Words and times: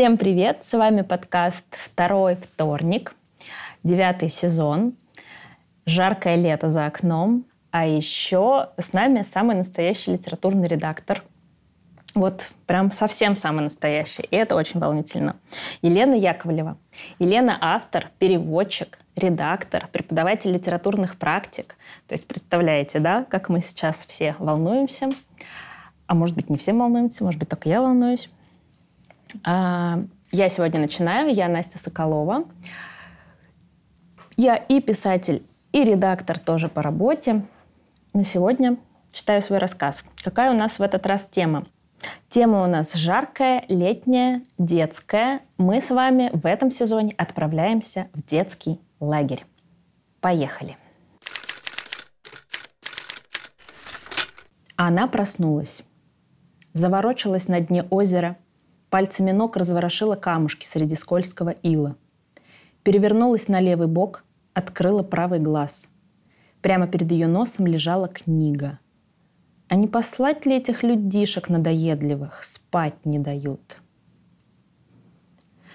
Всем 0.00 0.16
привет! 0.16 0.62
С 0.64 0.72
вами 0.72 1.02
подкаст 1.02 1.66
«Второй 1.72 2.36
вторник», 2.36 3.14
девятый 3.82 4.30
сезон, 4.30 4.94
жаркое 5.84 6.36
лето 6.36 6.70
за 6.70 6.86
окном, 6.86 7.44
а 7.70 7.84
еще 7.84 8.70
с 8.78 8.94
нами 8.94 9.20
самый 9.20 9.56
настоящий 9.56 10.12
литературный 10.12 10.68
редактор. 10.68 11.22
Вот 12.14 12.48
прям 12.64 12.92
совсем 12.92 13.36
самый 13.36 13.64
настоящий. 13.64 14.22
И 14.22 14.34
это 14.34 14.54
очень 14.54 14.80
волнительно. 14.80 15.36
Елена 15.82 16.14
Яковлева. 16.14 16.78
Елена– 17.18 17.58
автор, 17.60 18.08
переводчик, 18.18 19.00
редактор, 19.16 19.86
преподаватель 19.92 20.50
литературных 20.50 21.18
практик. 21.18 21.76
То 22.08 22.14
есть 22.14 22.26
представляете, 22.26 23.00
да, 23.00 23.26
как 23.28 23.50
мы 23.50 23.60
сейчас 23.60 24.06
все 24.06 24.34
волнуемся. 24.38 25.10
А 26.06 26.14
может 26.14 26.34
быть, 26.34 26.48
не 26.48 26.56
все 26.56 26.72
волнуемся, 26.72 27.22
может 27.22 27.38
быть, 27.38 27.50
только 27.50 27.68
я 27.68 27.82
волнуюсь. 27.82 28.30
А, 29.44 30.02
я 30.32 30.48
сегодня 30.48 30.80
начинаю. 30.80 31.34
Я 31.34 31.48
Настя 31.48 31.78
Соколова. 31.78 32.44
Я 34.36 34.56
и 34.56 34.80
писатель, 34.80 35.44
и 35.72 35.84
редактор 35.84 36.38
тоже 36.38 36.68
по 36.68 36.82
работе. 36.82 37.44
На 38.14 38.24
сегодня 38.24 38.76
читаю 39.12 39.42
свой 39.42 39.58
рассказ. 39.58 40.04
Какая 40.22 40.50
у 40.50 40.54
нас 40.54 40.78
в 40.78 40.82
этот 40.82 41.06
раз 41.06 41.26
тема? 41.30 41.66
Тема 42.28 42.62
у 42.62 42.66
нас 42.66 42.94
жаркая, 42.94 43.64
летняя, 43.68 44.42
детская. 44.56 45.40
Мы 45.58 45.80
с 45.80 45.90
вами 45.90 46.30
в 46.32 46.46
этом 46.46 46.70
сезоне 46.70 47.12
отправляемся 47.16 48.08
в 48.14 48.24
детский 48.24 48.80
лагерь. 49.00 49.44
Поехали. 50.20 50.76
Она 54.76 55.06
проснулась. 55.06 55.82
Заворочилась 56.72 57.48
на 57.48 57.60
дне 57.60 57.82
озера. 57.90 58.36
Пальцами 58.90 59.30
ног 59.30 59.56
разворошила 59.56 60.16
камушки 60.16 60.66
среди 60.66 60.96
скользкого 60.96 61.50
ила. 61.50 61.94
Перевернулась 62.82 63.46
на 63.46 63.60
левый 63.60 63.86
бок, 63.86 64.24
открыла 64.52 65.04
правый 65.04 65.38
глаз. 65.38 65.86
Прямо 66.60 66.88
перед 66.88 67.10
ее 67.12 67.28
носом 67.28 67.68
лежала 67.68 68.08
книга. 68.08 68.80
А 69.68 69.76
не 69.76 69.86
послать 69.86 70.44
ли 70.44 70.56
этих 70.56 70.82
людишек 70.82 71.48
надоедливых? 71.48 72.42
Спать 72.42 73.06
не 73.06 73.20
дают. 73.20 73.78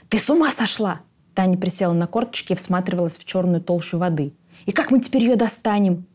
«Ты 0.10 0.20
с 0.20 0.30
ума 0.30 0.52
сошла!» 0.52 1.02
Таня 1.34 1.58
присела 1.58 1.94
на 1.94 2.08
корточки 2.08 2.52
и 2.52 2.56
всматривалась 2.56 3.16
в 3.16 3.24
черную 3.24 3.62
толщу 3.62 3.98
воды. 3.98 4.34
«И 4.66 4.74
как 4.74 4.92
мы 4.92 5.00
теперь 5.00 5.24
ее 5.24 5.38
достанем?» 5.38 6.06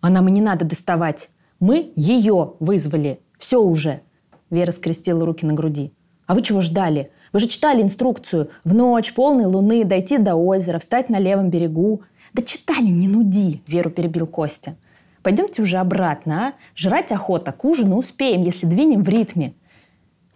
«А 0.00 0.10
нам 0.10 0.26
и 0.28 0.32
не 0.32 0.40
надо 0.40 0.64
доставать. 0.64 1.30
Мы 1.60 1.92
ее 1.94 2.54
вызвали. 2.58 3.20
Все 3.38 3.62
уже!» 3.62 4.02
Вера 4.50 4.72
скрестила 4.72 5.24
руки 5.24 5.46
на 5.46 5.52
груди. 5.52 5.92
«А 6.30 6.34
вы 6.34 6.42
чего 6.42 6.60
ждали? 6.60 7.10
Вы 7.32 7.40
же 7.40 7.48
читали 7.48 7.82
инструкцию. 7.82 8.50
В 8.62 8.72
ночь 8.72 9.14
полной 9.14 9.46
луны 9.46 9.82
дойти 9.82 10.16
до 10.16 10.36
озера, 10.36 10.78
встать 10.78 11.10
на 11.10 11.18
левом 11.18 11.50
берегу. 11.50 12.02
«Да 12.32 12.42
читали, 12.42 12.86
не 12.86 13.08
нуди!»– 13.08 13.62
Веру 13.66 13.90
перебил 13.90 14.28
Костя. 14.28 14.76
«Пойдемте 15.24 15.60
уже 15.60 15.78
обратно, 15.78 16.46
а? 16.46 16.52
Жрать 16.76 17.10
охота, 17.10 17.50
к 17.50 17.64
ужину 17.64 17.96
успеем, 17.96 18.44
если 18.44 18.66
двинем 18.66 19.02
в 19.02 19.08
ритме». 19.08 19.54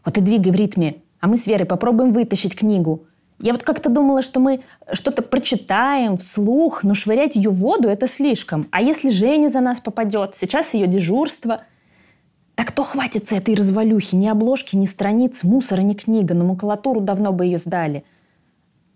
«Вот 0.04 0.18
и 0.18 0.20
двигай 0.20 0.50
в 0.50 0.56
ритме, 0.56 0.96
а 1.20 1.28
мы 1.28 1.36
с 1.36 1.46
Верой 1.46 1.64
попробуем 1.64 2.10
вытащить 2.10 2.56
книгу. 2.56 3.04
Я 3.38 3.52
вот 3.52 3.62
как-то 3.62 3.88
думала, 3.88 4.22
что 4.22 4.40
мы 4.40 4.62
что-то 4.92 5.22
прочитаем 5.22 6.16
вслух, 6.16 6.82
но 6.82 6.94
швырять 6.94 7.36
ее 7.36 7.50
в 7.50 7.54
воду– 7.54 7.88
это 7.88 8.08
слишком. 8.08 8.66
А 8.72 8.82
если 8.82 9.10
Женя 9.10 9.48
за 9.48 9.60
нас 9.60 9.78
попадет? 9.78 10.34
Сейчас 10.34 10.74
ее 10.74 10.88
дежурство». 10.88 11.60
«Да 12.56 12.64
кто 12.64 12.82
хватится 12.82 13.36
этой 13.36 13.54
развалюхи? 13.54 14.14
Ни 14.14 14.28
обложки, 14.28 14.76
ни 14.76 14.86
страниц, 14.86 15.42
мусора, 15.42 15.82
ни 15.82 15.94
книга. 15.94 16.34
На 16.34 16.44
макулатуру 16.44 17.00
давно 17.00 17.32
бы 17.32 17.44
ее 17.44 17.58
сдали». 17.58 18.04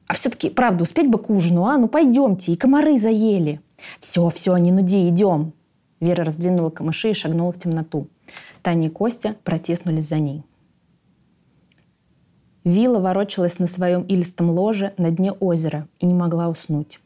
А 0.09 0.14
все-таки, 0.14 0.48
правда, 0.48 0.84
успеть 0.84 1.11
бы 1.11 1.19
к 1.19 1.28
ужину, 1.28 1.67
а? 1.67 1.77
Ну 1.77 1.86
пойдемте, 1.86 2.52
и 2.52 2.57
комары 2.57 2.98
заели. 2.98 3.61
Все, 4.01 4.29
все, 4.30 4.57
не 4.57 4.73
нуди, 4.73 5.08
идем. 5.08 5.52
Вера 6.01 6.24
раздвинула 6.24 6.70
камыши 6.70 7.11
и 7.11 7.14
шагнула 7.14 7.52
в 7.52 7.58
темноту. 7.58 8.08
Таня 8.63 8.89
и 8.89 8.91
Костя 8.91 9.36
протиснулись 9.45 10.08
за 10.08 10.19
ней. 10.19 10.45
Вилла 12.64 13.01
ворочалась 13.01 13.58
на 13.58 13.67
своем 13.67 14.02
илистом 14.02 14.51
ложе 14.51 14.95
на 14.96 15.11
дне 15.11 15.33
озера 15.33 15.86
и 15.98 16.07
не 16.07 16.14
могла 16.14 16.48
уснуть. 16.48 17.01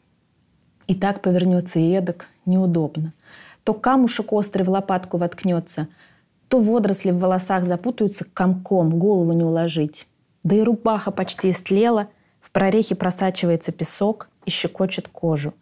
И 0.87 0.95
так 0.95 1.23
повернется 1.23 1.79
и 1.79 1.91
эдак, 1.91 2.29
неудобно. 2.47 3.13
То 3.65 3.75
камушек 3.75 4.33
острый 4.33 4.63
в 4.63 4.71
лопатку 4.71 5.19
воткнется, 5.19 5.89
то 6.53 6.61
водоросли 6.61 7.11
в 7.11 7.19
волосах 7.19 7.65
запутаются 7.65 8.25
комком, 8.25 8.99
голову 8.99 9.33
не 9.33 9.43
уложить. 9.43 10.07
Да 10.45 10.55
и 10.55 10.63
рубаха 10.63 11.11
почти 11.11 11.51
истлела– 11.51 12.09
прорехе 12.53 12.95
просачивается 12.95 13.73
песок 13.73 14.29
и 14.45 14.51
щекочет 14.51 15.09
кожу. 15.09 15.55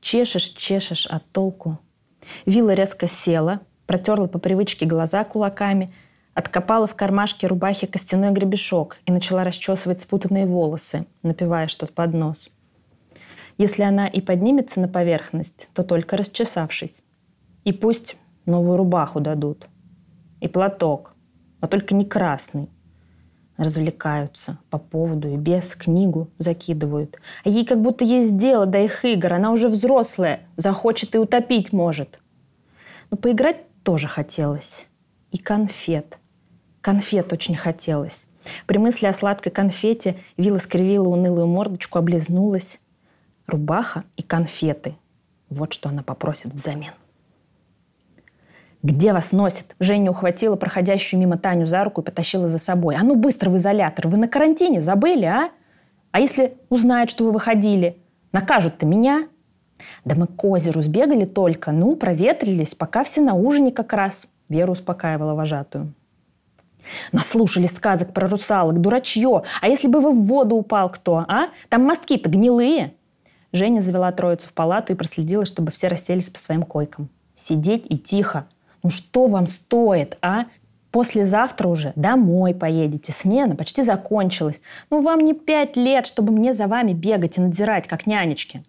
Чешешь, 0.00 0.50
чешешь, 0.50 1.06
а 1.10 1.18
толку? 1.32 1.78
Вилла 2.46 2.74
резко 2.74 3.08
села, 3.08 3.60
протерла 3.86 4.26
по 4.26 4.38
привычке 4.38 4.86
глаза 4.86 5.24
кулаками, 5.24 5.92
откопала 6.34 6.86
в 6.86 6.94
кармашке 6.94 7.46
рубахи 7.46 7.86
костяной 7.86 8.32
гребешок 8.32 8.98
и 9.06 9.12
начала 9.12 9.44
расчесывать 9.44 10.00
спутанные 10.00 10.46
волосы, 10.46 11.06
напивая 11.22 11.68
что-то 11.68 11.92
под 11.92 12.14
нос. 12.14 12.50
Если 13.56 13.82
она 13.82 14.06
и 14.06 14.20
поднимется 14.20 14.80
на 14.80 14.88
поверхность, 14.88 15.68
то 15.74 15.84
только 15.84 16.16
расчесавшись. 16.16 17.00
И 17.64 17.72
пусть 17.72 18.16
новую 18.46 18.76
рубаху 18.76 19.20
дадут. 19.20 19.68
И 20.44 20.48
платок, 20.48 21.14
а 21.60 21.68
только 21.68 21.94
не 21.94 22.04
красный 22.04 22.68
развлекаются 23.56 24.58
по 24.68 24.76
поводу 24.76 25.26
и 25.28 25.38
без 25.38 25.74
книгу 25.74 26.28
закидывают. 26.38 27.16
А 27.44 27.48
ей 27.48 27.64
как 27.64 27.80
будто 27.80 28.04
есть 28.04 28.36
дело 28.36 28.66
до 28.66 28.78
их 28.78 29.06
игр. 29.06 29.32
Она 29.32 29.52
уже 29.52 29.70
взрослая, 29.70 30.40
захочет 30.58 31.14
и 31.14 31.18
утопить 31.18 31.72
может. 31.72 32.20
Но 33.10 33.16
поиграть 33.16 33.62
тоже 33.84 34.06
хотелось. 34.06 34.86
И 35.30 35.38
конфет. 35.38 36.18
Конфет 36.82 37.32
очень 37.32 37.56
хотелось. 37.56 38.26
При 38.66 38.76
мысли 38.76 39.06
о 39.06 39.14
сладкой 39.14 39.50
конфете 39.50 40.16
Вилла 40.36 40.58
скривила 40.58 41.08
унылую 41.08 41.46
мордочку, 41.46 41.96
облизнулась. 41.96 42.80
Рубаха 43.46 44.04
и 44.18 44.22
конфеты. 44.22 44.94
Вот 45.48 45.72
что 45.72 45.88
она 45.88 46.02
попросит 46.02 46.52
взамен. 46.52 46.92
«Где 48.84 49.14
вас 49.14 49.32
носит?» 49.32 49.74
Женя 49.80 50.10
ухватила 50.10 50.56
проходящую 50.56 51.18
мимо 51.18 51.38
Таню 51.38 51.64
за 51.64 51.82
руку 51.84 52.02
и 52.02 52.04
потащила 52.04 52.48
за 52.48 52.58
собой. 52.58 52.96
«А 52.96 53.02
ну 53.02 53.16
быстро 53.16 53.48
в 53.48 53.56
изолятор! 53.56 54.08
Вы 54.08 54.18
на 54.18 54.28
карантине 54.28 54.82
забыли, 54.82 55.24
а? 55.24 55.48
А 56.10 56.20
если 56.20 56.58
узнают, 56.68 57.08
что 57.08 57.24
вы 57.24 57.32
выходили? 57.32 57.96
Накажут-то 58.32 58.84
меня?» 58.84 59.26
«Да 60.04 60.14
мы 60.14 60.26
к 60.26 60.44
озеру 60.44 60.82
сбегали 60.82 61.24
только. 61.24 61.72
Ну, 61.72 61.96
проветрились, 61.96 62.74
пока 62.74 63.04
все 63.04 63.22
на 63.22 63.34
ужине 63.34 63.72
как 63.72 63.94
раз»,— 63.94 64.26
Вера 64.50 64.70
успокаивала 64.70 65.32
вожатую. 65.32 65.94
Наслушали 67.10 67.66
сказок 67.66 68.12
про 68.12 68.28
русалок, 68.28 68.78
дурачье. 68.78 69.44
А 69.62 69.68
если 69.68 69.88
бы 69.88 70.00
вы 70.00 70.12
в 70.12 70.26
воду 70.26 70.56
упал 70.56 70.90
кто, 70.90 71.24
а? 71.26 71.48
Там 71.70 71.84
мостки-то 71.84 72.28
гнилые. 72.28 72.92
Женя 73.52 73.80
завела 73.80 74.12
троицу 74.12 74.46
в 74.46 74.52
палату 74.52 74.92
и 74.92 74.96
проследила, 74.96 75.46
чтобы 75.46 75.72
все 75.72 75.88
расселись 75.88 76.28
по 76.28 76.38
своим 76.38 76.64
койкам. 76.64 77.08
Сидеть 77.34 77.86
и 77.88 77.96
тихо. 77.96 78.46
Ну 78.84 78.90
что 78.90 79.26
вам 79.26 79.48
стоит, 79.48 80.18
а? 80.22 80.44
Послезавтра 80.92 81.66
уже 81.66 81.92
домой 81.96 82.54
поедете. 82.54 83.10
Смена 83.10 83.56
почти 83.56 83.82
закончилась. 83.82 84.60
Ну 84.90 85.00
вам 85.00 85.20
не 85.20 85.34
пять 85.34 85.76
лет, 85.76 86.06
чтобы 86.06 86.32
мне 86.32 86.54
за 86.54 86.68
вами 86.68 86.92
бегать 86.92 87.36
и 87.36 87.40
надзирать, 87.40 87.88
как 87.88 88.06
нянечки. 88.06 88.62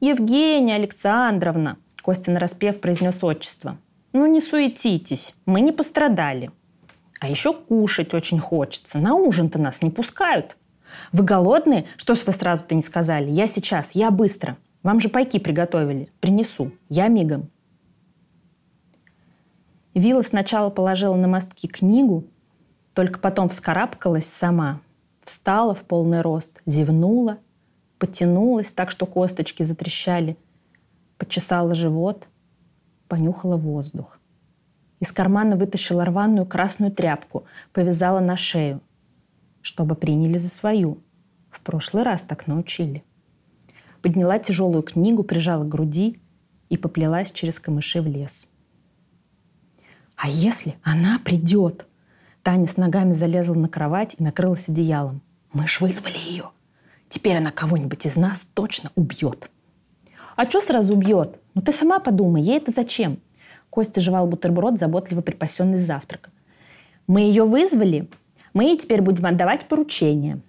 Евгения 0.00 0.74
Александровна, 0.74 1.78
Костя 2.02 2.30
нараспев 2.32 2.80
произнес 2.80 3.22
отчество. 3.22 3.78
Ну 4.12 4.26
не 4.26 4.40
суетитесь, 4.40 5.34
мы 5.46 5.60
не 5.60 5.72
пострадали. 5.72 6.50
А 7.20 7.28
еще 7.28 7.52
кушать 7.52 8.12
очень 8.14 8.40
хочется. 8.40 8.98
На 8.98 9.14
ужин-то 9.14 9.58
нас 9.58 9.80
не 9.80 9.90
пускают. 9.90 10.56
Вы 11.12 11.22
голодные? 11.22 11.86
Что 11.96 12.14
ж 12.14 12.24
вы 12.26 12.32
сразу-то 12.32 12.74
не 12.74 12.82
сказали? 12.82 13.30
Я 13.30 13.46
сейчас, 13.46 13.92
я 13.92 14.10
быстро. 14.10 14.56
Вам 14.82 15.00
же 15.00 15.08
пайки 15.08 15.38
приготовили. 15.38 16.08
Принесу. 16.18 16.72
Я 16.88 17.06
мигом. 17.06 17.50
Вилла 19.94 20.22
сначала 20.22 20.70
положила 20.70 21.16
на 21.16 21.26
мостки 21.26 21.66
книгу, 21.66 22.24
только 22.94 23.18
потом 23.18 23.48
вскарабкалась 23.48 24.26
сама, 24.26 24.80
встала 25.24 25.74
в 25.74 25.80
полный 25.80 26.20
рост, 26.20 26.60
зевнула, 26.66 27.38
потянулась 27.98 28.72
так, 28.72 28.90
что 28.90 29.06
косточки 29.06 29.62
затрещали, 29.62 30.36
почесала 31.18 31.74
живот, 31.74 32.28
понюхала 33.08 33.56
воздух. 33.56 34.18
Из 35.00 35.10
кармана 35.12 35.56
вытащила 35.56 36.04
рваную 36.04 36.46
красную 36.46 36.92
тряпку, 36.92 37.44
повязала 37.72 38.20
на 38.20 38.36
шею, 38.36 38.80
чтобы 39.60 39.94
приняли 39.94 40.38
за 40.38 40.50
свою. 40.50 40.98
В 41.50 41.60
прошлый 41.62 42.04
раз 42.04 42.22
так 42.22 42.46
научили. 42.46 43.02
Подняла 44.02 44.38
тяжелую 44.38 44.82
книгу, 44.82 45.24
прижала 45.24 45.64
к 45.64 45.68
груди 45.68 46.20
и 46.68 46.76
поплелась 46.76 47.32
через 47.32 47.58
камыши 47.58 48.00
в 48.00 48.06
лес. 48.06 48.46
А 50.22 50.28
если 50.28 50.74
она 50.82 51.18
придет? 51.18 51.86
Таня 52.42 52.66
с 52.66 52.76
ногами 52.76 53.14
залезла 53.14 53.54
на 53.54 53.70
кровать 53.70 54.16
и 54.18 54.22
накрылась 54.22 54.68
одеялом. 54.68 55.22
Мы 55.54 55.66
ж 55.66 55.80
вызвали 55.80 56.18
ее. 56.18 56.50
Теперь 57.08 57.38
она 57.38 57.50
кого-нибудь 57.50 58.04
из 58.04 58.16
нас 58.16 58.46
точно 58.52 58.90
убьет. 58.96 59.48
А 60.36 60.44
что 60.44 60.60
сразу 60.60 60.92
убьет? 60.92 61.40
Ну 61.54 61.62
ты 61.62 61.72
сама 61.72 62.00
подумай, 62.00 62.42
ей 62.42 62.58
это 62.58 62.70
зачем? 62.70 63.18
Костя 63.70 64.02
жевал 64.02 64.26
бутерброд, 64.26 64.78
заботливо 64.78 65.22
припасенный 65.22 65.78
завтрак. 65.78 66.28
Мы 67.06 67.22
ее 67.22 67.44
вызвали, 67.44 68.06
мы 68.52 68.64
ей 68.64 68.78
теперь 68.78 69.00
будем 69.00 69.24
отдавать 69.24 69.68
поручения. 69.68 70.40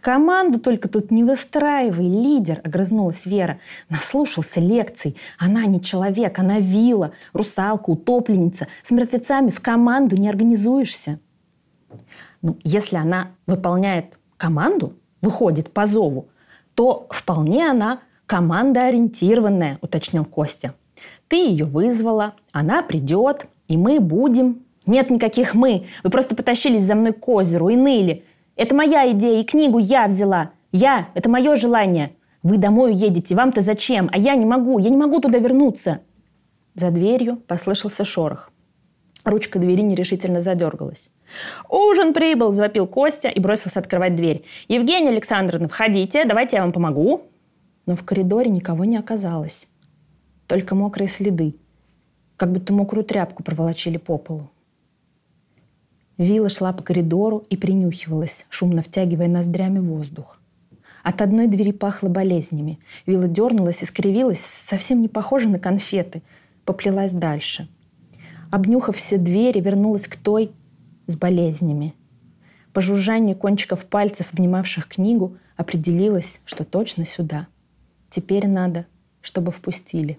Команду 0.00 0.60
только 0.60 0.88
тут 0.88 1.10
не 1.10 1.24
выстраивай, 1.24 2.06
лидер, 2.06 2.60
огрызнулась 2.64 3.26
Вера. 3.26 3.58
Наслушался 3.88 4.60
лекций. 4.60 5.16
Она 5.38 5.66
не 5.66 5.80
человек, 5.80 6.38
она 6.38 6.60
вилла, 6.60 7.12
русалка, 7.32 7.90
утопленница. 7.90 8.68
С 8.82 8.90
мертвецами 8.90 9.50
в 9.50 9.60
команду 9.60 10.16
не 10.16 10.28
организуешься. 10.28 11.18
Ну, 12.42 12.56
если 12.64 12.96
она 12.96 13.32
выполняет 13.46 14.18
команду, 14.36 14.94
выходит 15.20 15.70
по 15.72 15.86
зову, 15.86 16.28
то 16.74 17.06
вполне 17.10 17.68
она 17.68 18.00
командоориентированная, 18.26 19.78
уточнил 19.80 20.24
Костя. 20.24 20.74
Ты 21.28 21.36
ее 21.36 21.64
вызвала, 21.64 22.34
она 22.52 22.82
придет, 22.82 23.46
и 23.68 23.76
мы 23.76 24.00
будем. 24.00 24.62
Нет 24.86 25.10
никаких 25.10 25.54
«мы». 25.54 25.86
Вы 26.02 26.10
просто 26.10 26.34
потащились 26.34 26.82
за 26.82 26.94
мной 26.94 27.12
к 27.12 27.28
озеру 27.28 27.68
и 27.68 27.76
ныли. 27.76 28.24
Это 28.58 28.74
моя 28.74 29.08
идея, 29.12 29.40
и 29.40 29.44
книгу 29.44 29.78
я 29.78 30.08
взяла. 30.08 30.50
Я, 30.72 31.10
это 31.14 31.30
мое 31.30 31.54
желание. 31.54 32.16
Вы 32.42 32.58
домой 32.58 32.92
едете, 32.92 33.36
вам-то 33.36 33.60
зачем? 33.60 34.10
А 34.12 34.18
я 34.18 34.34
не 34.34 34.44
могу, 34.44 34.80
я 34.80 34.90
не 34.90 34.96
могу 34.96 35.20
туда 35.20 35.38
вернуться. 35.38 36.00
За 36.74 36.90
дверью 36.90 37.36
послышался 37.36 38.04
шорох. 38.04 38.50
Ручка 39.24 39.60
двери 39.60 39.82
нерешительно 39.82 40.42
задергалась. 40.42 41.08
«Ужин 41.68 42.12
прибыл!»– 42.12 42.50
завопил 42.52 42.88
Костя 42.88 43.28
и 43.28 43.38
бросился 43.38 43.78
открывать 43.78 44.16
дверь. 44.16 44.44
«Евгения 44.66 45.10
Александровна, 45.10 45.68
входите, 45.68 46.24
давайте 46.24 46.56
я 46.56 46.62
вам 46.62 46.72
помогу!» 46.72 47.28
Но 47.86 47.94
в 47.94 48.04
коридоре 48.04 48.50
никого 48.50 48.84
не 48.84 48.96
оказалось. 48.96 49.68
Только 50.48 50.74
мокрые 50.74 51.08
следы, 51.08 51.54
как 52.36 52.50
будто 52.50 52.72
мокрую 52.72 53.04
тряпку 53.04 53.44
проволочили 53.44 53.98
по 53.98 54.18
полу. 54.18 54.50
Вилла 56.18 56.48
шла 56.48 56.72
по 56.72 56.82
коридору 56.82 57.44
и 57.48 57.56
принюхивалась, 57.56 58.44
шумно 58.50 58.82
втягивая 58.82 59.28
ноздрями 59.28 59.78
воздух. 59.78 60.40
От 61.04 61.22
одной 61.22 61.46
двери 61.46 61.70
пахло 61.70 62.08
болезнями. 62.08 62.80
Вилла 63.06 63.28
дернулась 63.28 63.82
и 63.82 63.86
скривилась, 63.86 64.40
совсем 64.40 65.00
не 65.00 65.08
похожа 65.08 65.48
на 65.48 65.60
конфеты. 65.60 66.22
Поплелась 66.64 67.12
дальше. 67.12 67.68
Обнюхав 68.50 68.96
все 68.96 69.16
двери, 69.16 69.60
вернулась 69.60 70.08
к 70.08 70.16
той, 70.16 70.50
с 71.06 71.16
болезнями. 71.16 71.94
По 72.72 72.82
жужжанию 72.82 73.36
кончиков 73.36 73.84
пальцев, 73.86 74.28
обнимавших 74.32 74.88
книгу, 74.88 75.36
определилась, 75.56 76.40
что 76.44 76.64
точно 76.64 77.06
сюда. 77.06 77.46
Теперь 78.10 78.46
надо, 78.46 78.86
чтобы 79.22 79.52
впустили. 79.52 80.18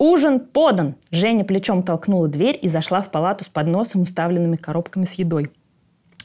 «Ужин 0.00 0.40
подан!» 0.40 0.94
Женя 1.10 1.44
плечом 1.44 1.82
толкнула 1.82 2.26
дверь 2.26 2.58
и 2.62 2.68
зашла 2.68 3.02
в 3.02 3.10
палату 3.10 3.44
с 3.44 3.48
подносом, 3.48 4.00
уставленными 4.00 4.56
коробками 4.56 5.04
с 5.04 5.12
едой. 5.16 5.50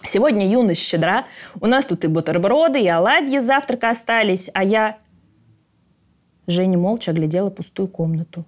«Сегодня 0.01 0.49
юность 0.49 0.79
щедра. 0.79 1.25
У 1.59 1.67
нас 1.67 1.85
тут 1.85 2.05
и 2.05 2.07
бутерброды, 2.07 2.79
и 2.79 2.87
оладьи 2.87 3.37
с 3.37 3.45
завтрака 3.45 3.89
остались, 3.89 4.49
а 4.53 4.63
я...» 4.63 4.97
Женя 6.47 6.77
молча 6.77 7.11
оглядела 7.11 7.49
пустую 7.49 7.89
комнату. 7.89 8.45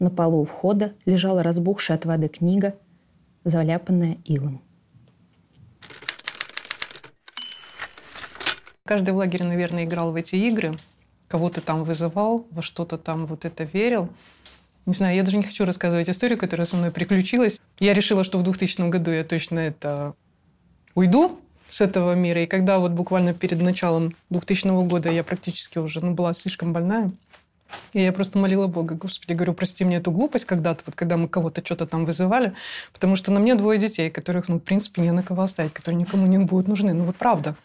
На 0.00 0.10
полу 0.10 0.40
у 0.40 0.44
входа 0.44 0.94
лежала 1.06 1.44
разбухшая 1.44 1.96
от 1.96 2.04
воды 2.04 2.26
книга, 2.26 2.74
заляпанная 3.44 4.18
илом. 4.24 4.60
Каждый 8.84 9.14
в 9.14 9.18
лагере, 9.18 9.44
наверное, 9.44 9.84
играл 9.84 10.10
в 10.10 10.16
эти 10.16 10.34
игры, 10.34 10.72
кого-то 11.32 11.62
там 11.62 11.82
вызывал, 11.84 12.46
во 12.50 12.60
что-то 12.60 12.98
там 12.98 13.24
вот 13.24 13.46
это 13.46 13.64
верил. 13.64 14.10
Не 14.84 14.92
знаю, 14.92 15.16
я 15.16 15.22
даже 15.22 15.38
не 15.38 15.42
хочу 15.42 15.64
рассказывать 15.64 16.10
историю, 16.10 16.38
которая 16.38 16.66
со 16.66 16.76
мной 16.76 16.90
приключилась. 16.90 17.58
Я 17.78 17.94
решила, 17.94 18.22
что 18.22 18.36
в 18.38 18.42
2000 18.42 18.90
году 18.90 19.10
я 19.10 19.24
точно 19.24 19.60
это 19.60 20.12
уйду 20.94 21.40
с 21.70 21.80
этого 21.80 22.12
мира. 22.14 22.42
И 22.42 22.46
когда 22.46 22.78
вот 22.78 22.92
буквально 22.92 23.32
перед 23.32 23.62
началом 23.62 24.14
2000 24.28 24.86
года 24.86 25.10
я 25.10 25.24
практически 25.24 25.78
уже 25.78 26.04
ну, 26.04 26.12
была 26.12 26.34
слишком 26.34 26.74
больная, 26.74 27.10
и 27.94 28.02
я 28.02 28.12
просто 28.12 28.38
молила 28.38 28.66
Бога, 28.66 28.94
Господи, 28.94 29.32
говорю, 29.32 29.54
прости 29.54 29.86
мне 29.86 29.96
эту 29.96 30.10
глупость 30.10 30.44
когда-то, 30.44 30.82
вот 30.84 30.94
когда 30.94 31.16
мы 31.16 31.28
кого-то 31.28 31.64
что-то 31.64 31.86
там 31.86 32.04
вызывали, 32.04 32.52
потому 32.92 33.16
что 33.16 33.32
на 33.32 33.40
мне 33.40 33.54
двое 33.54 33.78
детей, 33.78 34.10
которых, 34.10 34.48
ну, 34.48 34.56
в 34.56 34.62
принципе, 34.62 35.00
не 35.00 35.12
на 35.12 35.22
кого 35.22 35.44
оставить, 35.44 35.72
которые 35.72 35.98
никому 35.98 36.26
не 36.26 36.36
будут 36.36 36.68
нужны. 36.68 36.92
Ну, 36.92 37.04
вот 37.04 37.16
правда. 37.16 37.56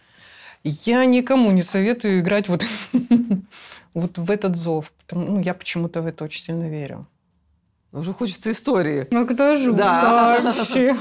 Я 0.63 1.05
никому 1.05 1.51
не 1.51 1.61
советую 1.61 2.19
играть 2.19 2.49
вот, 2.49 2.63
вот 3.93 4.17
в 4.17 4.31
этот 4.31 4.55
зов. 4.55 4.91
Потому, 5.05 5.25
ну, 5.25 5.39
я 5.39 5.53
почему-то 5.53 6.01
в 6.01 6.07
это 6.07 6.23
очень 6.23 6.41
сильно 6.41 6.69
верю. 6.69 7.05
Уже 7.93 8.13
хочется 8.13 8.51
истории. 8.51 9.07
Ну, 9.11 9.25
кто 9.25 9.55
же 9.55 9.71
да. 9.71 10.39
вообще? 10.41 10.97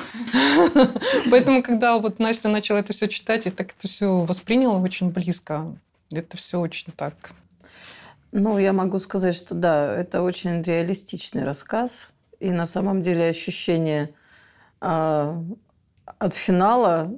Поэтому, 1.31 1.62
когда 1.62 1.99
вот 1.99 2.19
Настя 2.19 2.49
начала 2.49 2.79
это 2.79 2.93
все 2.93 3.08
читать, 3.08 3.44
я 3.44 3.50
так 3.50 3.73
это 3.76 3.88
все 3.88 4.20
восприняла 4.20 4.79
очень 4.79 5.11
близко. 5.11 5.76
Это 6.11 6.37
все 6.37 6.61
очень 6.61 6.93
так 6.97 7.14
ну, 8.37 8.59
я 8.59 8.73
могу 8.73 8.99
сказать, 8.99 9.35
что 9.35 9.55
да, 9.55 9.94
это 9.94 10.23
очень 10.23 10.62
реалистичный 10.62 11.44
рассказ. 11.44 12.11
И 12.38 12.50
на 12.50 12.67
самом 12.67 13.00
деле 13.00 13.29
ощущение 13.29 14.11
э, 14.82 15.43
от 16.19 16.35
финала 16.35 17.11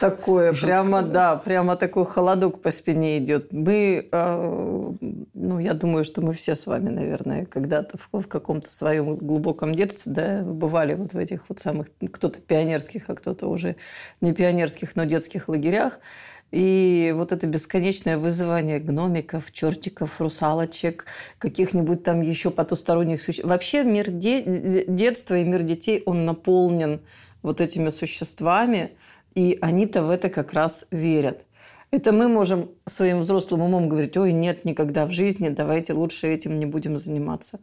такое, 0.00 0.52
прямо, 0.52 1.02
да, 1.02 1.36
прямо 1.36 1.76
такой 1.76 2.06
холодок 2.06 2.60
по 2.60 2.70
спине 2.70 3.18
идет. 3.18 3.52
Мы, 3.52 4.08
э, 4.10 4.92
ну, 5.34 5.58
я 5.58 5.74
думаю, 5.74 6.04
что 6.04 6.20
мы 6.20 6.32
все 6.34 6.54
с 6.54 6.66
вами, 6.66 6.90
наверное, 6.90 7.46
когда-то 7.46 7.98
в, 7.98 8.20
в 8.20 8.28
каком-то 8.28 8.70
своем 8.70 9.16
глубоком 9.16 9.74
детстве, 9.74 10.12
да, 10.12 10.42
бывали 10.42 10.94
вот 10.94 11.12
в 11.12 11.18
этих 11.18 11.48
вот 11.48 11.60
самых, 11.60 11.88
кто-то 12.12 12.40
пионерских, 12.40 13.04
а 13.08 13.14
кто-то 13.14 13.48
уже 13.48 13.76
не 14.20 14.32
пионерских, 14.32 14.96
но 14.96 15.04
детских 15.04 15.48
лагерях. 15.48 15.98
И 16.52 17.14
вот 17.16 17.32
это 17.32 17.46
бесконечное 17.46 18.18
вызывание 18.18 18.78
гномиков, 18.78 19.50
чертиков, 19.52 20.20
русалочек, 20.20 21.06
каких-нибудь 21.38 22.02
там 22.02 22.20
еще 22.20 22.50
потусторонних 22.50 23.22
существ. 23.22 23.48
Вообще 23.48 23.84
мир 23.84 24.10
де- 24.10 24.84
детства 24.86 25.38
и 25.38 25.44
мир 25.44 25.62
детей, 25.62 26.02
он 26.04 26.26
наполнен 26.26 27.00
вот 27.40 27.62
этими 27.62 27.88
существами, 27.88 28.92
и 29.34 29.58
они-то 29.60 30.02
в 30.02 30.10
это 30.10 30.28
как 30.28 30.52
раз 30.52 30.86
верят. 30.90 31.46
Это 31.90 32.12
мы 32.12 32.28
можем 32.28 32.70
своим 32.86 33.20
взрослым 33.20 33.62
умом 33.62 33.88
говорить, 33.88 34.16
ой, 34.16 34.32
нет, 34.32 34.64
никогда 34.64 35.04
в 35.06 35.10
жизни, 35.10 35.50
давайте 35.50 35.92
лучше 35.92 36.26
этим 36.26 36.58
не 36.58 36.64
будем 36.64 36.98
заниматься. 36.98 37.60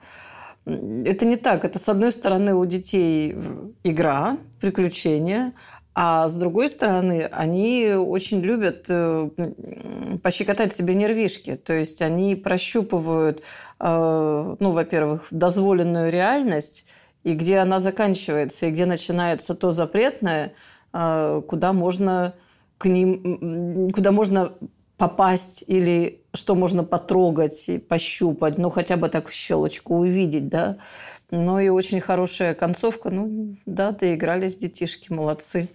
Это 0.66 1.26
не 1.26 1.36
так. 1.36 1.66
Это, 1.66 1.80
с 1.80 1.90
одной 1.90 2.12
стороны, 2.12 2.54
у 2.54 2.66
детей 2.66 3.36
игра, 3.84 4.38
приключения, 4.62 5.54
а 5.96 6.30
с 6.30 6.36
другой 6.36 6.70
стороны, 6.70 7.28
они 7.32 7.94
очень 7.94 8.42
любят 8.42 8.86
э, 8.88 9.30
пощекотать 10.22 10.74
себе 10.74 10.94
нервишки. 10.94 11.56
То 11.56 11.74
есть 11.74 12.02
они 12.02 12.36
прощупывают, 12.36 13.42
э, 13.80 14.56
ну, 14.60 14.72
во-первых, 14.72 15.28
дозволенную 15.32 16.12
реальность, 16.12 16.86
и 17.24 17.34
где 17.34 17.58
она 17.58 17.80
заканчивается, 17.80 18.68
и 18.68 18.72
где 18.72 18.86
начинается 18.86 19.56
то 19.56 19.72
запретное, 19.72 20.54
куда 20.91 21.74
можно 21.74 22.34
к 22.77 22.88
ним, 22.88 23.91
куда 23.91 24.12
можно 24.12 24.53
попасть 24.98 25.63
или 25.67 26.19
что 26.33 26.55
можно 26.55 26.83
потрогать 26.83 27.69
и 27.69 27.77
пощупать, 27.77 28.57
ну 28.57 28.69
хотя 28.69 28.98
бы 28.98 29.09
так 29.09 29.27
в 29.27 29.33
щелочку 29.33 29.95
увидеть, 29.95 30.48
да. 30.48 30.77
Ну 31.31 31.59
и 31.59 31.69
очень 31.69 32.01
хорошая 32.01 32.55
концовка. 32.55 33.12
Ну 33.12 33.55
да, 33.67 33.91
доигрались 33.91 34.55
детишки, 34.55 35.13
молодцы. 35.13 35.67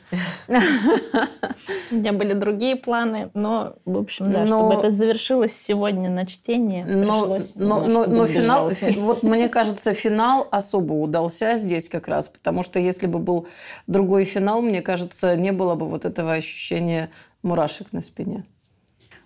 У 0.48 1.94
меня 1.94 2.12
были 2.12 2.32
другие 2.32 2.74
планы, 2.74 3.30
но, 3.34 3.76
в 3.84 3.96
общем, 3.96 4.32
да, 4.32 4.44
но, 4.44 4.72
чтобы 4.72 4.80
это 4.80 4.96
завершилось 4.96 5.52
сегодня 5.56 6.10
на 6.10 6.26
чтение, 6.26 6.84
но, 6.84 7.38
но, 7.54 7.86
но, 7.86 8.04
но 8.06 8.26
финал, 8.26 8.72
вот 8.96 9.22
мне 9.22 9.48
кажется, 9.48 9.94
финал 9.94 10.48
особо 10.50 10.94
удался 10.94 11.56
здесь 11.56 11.88
как 11.88 12.08
раз, 12.08 12.28
потому 12.28 12.64
что 12.64 12.80
если 12.80 13.06
бы 13.06 13.20
был 13.20 13.46
другой 13.86 14.24
финал, 14.24 14.60
мне 14.60 14.82
кажется, 14.82 15.36
не 15.36 15.52
было 15.52 15.76
бы 15.76 15.86
вот 15.86 16.04
этого 16.04 16.32
ощущения 16.32 17.10
мурашек 17.42 17.92
на 17.92 18.00
спине. 18.00 18.44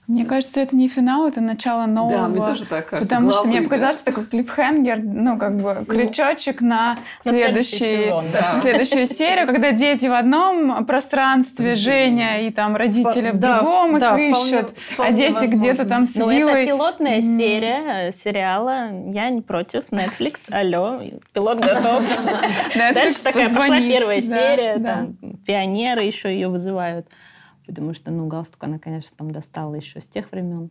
Мне 0.09 0.25
кажется, 0.25 0.61
это 0.61 0.75
не 0.75 0.88
финал, 0.88 1.29
это 1.29 1.43
начало 1.43 1.85
нового. 1.85 2.23
Да, 2.23 2.29
мне 2.29 2.43
тоже 2.43 2.65
так 2.65 2.87
кажется. 2.88 3.07
Потому 3.07 3.29
Главы, 3.29 3.43
что 3.43 3.49
мне 3.49 3.61
да. 3.61 3.65
показалось, 3.65 3.97
что 3.97 4.05
такой 4.07 4.25
клипхенгер, 4.25 5.00
ну, 5.03 5.38
как 5.38 5.59
бы 5.59 5.85
крючочек 5.87 6.62
на 6.62 6.97
на 7.27 7.33
следующий 7.33 7.77
следующий, 7.77 8.05
сезон, 8.05 8.27
да. 8.33 8.59
следующую 8.62 9.07
серию, 9.07 9.47
когда 9.47 9.73
дети 9.73 10.07
в 10.07 10.15
одном 10.19 10.87
пространстве, 10.87 11.75
Женя 11.75 12.41
и 12.47 12.50
там 12.50 12.75
родители 12.75 13.33
в 13.33 13.38
Да, 13.38 13.59
другом 13.59 13.97
их 13.97 14.00
да, 14.00 14.19
ищут, 14.19 14.73
а 14.97 15.12
дети 15.12 15.45
где-то 15.45 15.85
там 15.85 16.07
с 16.07 16.17
Ну, 16.17 16.31
это 16.31 16.67
пилотная 16.67 17.21
серия 17.21 18.09
э, 18.09 18.12
сериала. 18.12 18.88
Я 19.12 19.29
не 19.29 19.43
против. 19.43 19.85
Netflix, 19.91 20.50
алло, 20.50 21.03
пилот 21.35 21.61
готов. 21.61 22.03
Дальше 22.75 23.23
такая 23.23 23.50
пошла 23.50 23.79
первая 23.79 24.23
Да, 24.23 24.27
серия, 24.27 24.77
да. 24.79 24.95
там 24.95 25.17
пионеры 25.45 26.05
еще 26.05 26.33
ее 26.33 26.49
вызывают. 26.49 27.07
Потому 27.69 27.93
что, 27.93 28.11
ну, 28.11 28.27
галстук 28.27 28.65
она, 28.65 28.79
конечно, 28.79 29.11
там 29.15 29.31
достала 29.31 29.75
еще 29.75 30.01
с 30.01 30.07
тех 30.07 30.33
времен. 30.33 30.71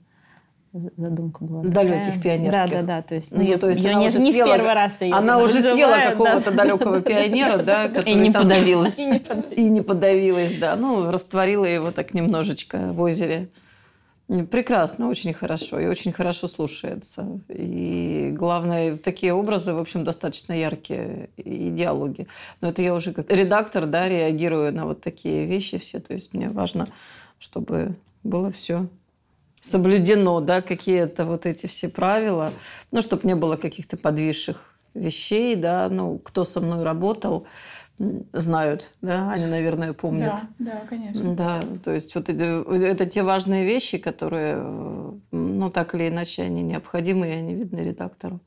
Задумка 0.98 1.44
была 1.44 1.62
Далеких 1.64 2.16
такая. 2.16 2.22
пионерских. 2.40 2.52
Да, 2.52 2.68
да, 2.68 2.82
да. 2.82 3.02
То 3.04 3.16
есть, 3.16 3.32
ну, 3.32 3.42
Ну, 3.42 3.58
то 3.60 3.70
есть 3.70 3.82
её 3.84 3.92
она 3.94 4.02
не, 4.02 4.08
уже 4.08 4.20
не 4.20 4.32
в 4.32 4.34
съела- 4.34 4.48
первый 4.56 4.74
раз 4.74 5.02
ее 5.02 5.14
Она 5.14 5.38
уже 5.38 5.62
съела 5.62 5.74
вызывают, 5.74 6.04
да. 6.04 6.12
какого-то 6.12 6.52
далекого 6.52 7.02
пионера, 7.04 7.58
да, 7.60 7.88
который 7.88 8.16
не 8.16 8.32
там-. 8.32 8.44
И 8.44 8.46
не 8.46 8.50
подавилась. 8.56 9.00
И 9.56 9.70
не 9.70 9.82
подавилась, 9.82 10.56
да. 10.58 10.76
Ну, 10.76 11.10
растворила 11.12 11.66
его 11.66 11.92
так 11.92 12.14
немножечко 12.16 12.78
в 12.92 13.00
озере. 13.02 13.48
Прекрасно, 14.28 15.08
очень 15.08 15.34
хорошо. 15.34 15.80
И 15.80 15.88
очень 15.88 16.12
хорошо 16.12 16.48
слушается. 16.48 17.40
И 17.48 18.34
главное, 18.38 18.98
такие 18.98 19.34
образы, 19.34 19.74
в 19.74 19.80
общем, 19.80 20.04
достаточно 20.04 20.52
яркие. 20.52 21.30
И 21.38 21.70
диалоги. 21.70 22.28
Но 22.60 22.70
это 22.70 22.82
я 22.82 22.94
уже 22.94 23.14
как 23.14 23.32
редактор, 23.32 23.86
да, 23.86 24.10
реагирую 24.10 24.74
на 24.74 24.86
вот 24.86 25.02
такие 25.02 25.46
вещи 25.46 25.78
все. 25.78 26.00
То 26.00 26.14
есть 26.14 26.34
мне 26.34 26.50
важно, 26.50 26.88
чтобы 27.40 27.96
было 28.24 28.52
все 28.52 28.88
соблюдено, 29.62 30.40
да, 30.42 30.62
какие-то 30.62 31.26
вот 31.26 31.46
эти 31.46 31.66
все 31.68 31.90
правила. 31.90 32.52
Ну, 32.92 33.02
чтобы 33.02 33.28
не 33.28 33.36
было 33.36 33.56
каких-то 33.56 33.98
подвисших 33.98 34.78
вещей, 34.94 35.56
да. 35.56 35.88
Ну, 35.90 36.20
кто 36.20 36.46
со 36.46 36.60
мной 36.60 36.84
работал, 36.84 37.48
знают, 38.34 38.94
да, 39.02 39.32
они, 39.32 39.46
наверное, 39.46 39.94
помнят. 39.94 40.42
Да, 40.60 40.72
да, 40.72 40.82
конечно. 40.88 41.36
Да, 41.36 41.64
то 41.84 41.94
есть 41.94 42.14
вот 42.16 42.30
это, 42.30 42.64
это 42.72 43.06
те 43.06 43.24
важные 43.24 43.66
вещи, 43.66 43.98
которые, 43.98 44.62
ну, 45.32 45.70
так 45.72 45.96
или 45.96 46.08
иначе, 46.10 46.44
они 46.44 46.62
необходимы, 46.62 47.28
и 47.28 47.32
они 47.32 47.56
видны 47.56 47.80
редактору. 47.80 48.40